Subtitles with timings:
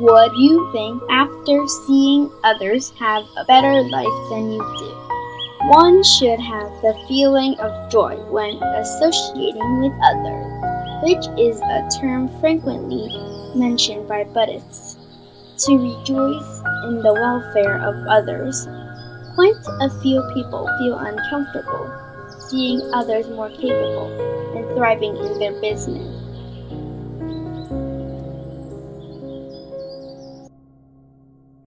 [0.00, 4.90] what you think after seeing others have a better life than you do?
[5.68, 10.48] One should have the feeling of joy when associating with others,
[11.04, 13.12] which is a term frequently
[13.54, 14.96] mentioned by Buddhists.
[15.66, 18.66] To rejoice in the welfare of others.
[19.34, 21.92] Quite a few people feel uncomfortable
[22.48, 24.08] seeing others more capable
[24.56, 26.19] and thriving in their business.